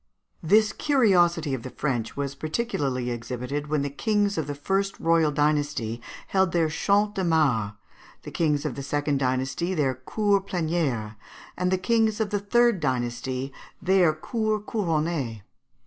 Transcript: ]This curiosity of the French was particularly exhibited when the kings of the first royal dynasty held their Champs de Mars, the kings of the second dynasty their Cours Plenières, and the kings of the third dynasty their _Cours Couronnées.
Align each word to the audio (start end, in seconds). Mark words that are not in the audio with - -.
]This 0.55 0.73
curiosity 0.73 1.53
of 1.53 1.61
the 1.61 1.69
French 1.69 2.17
was 2.17 2.33
particularly 2.33 3.11
exhibited 3.11 3.67
when 3.67 3.83
the 3.83 3.91
kings 3.91 4.35
of 4.35 4.47
the 4.47 4.55
first 4.55 4.99
royal 4.99 5.31
dynasty 5.31 6.01
held 6.29 6.53
their 6.53 6.69
Champs 6.69 7.13
de 7.13 7.23
Mars, 7.23 7.73
the 8.23 8.31
kings 8.31 8.65
of 8.65 8.73
the 8.73 8.81
second 8.81 9.19
dynasty 9.19 9.75
their 9.75 9.93
Cours 9.93 10.41
Plenières, 10.47 11.15
and 11.55 11.69
the 11.69 11.77
kings 11.77 12.19
of 12.19 12.31
the 12.31 12.39
third 12.39 12.79
dynasty 12.79 13.53
their 13.79 14.11
_Cours 14.11 14.63
Couronnées. 14.65 15.43